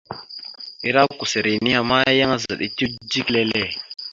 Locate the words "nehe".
1.63-1.81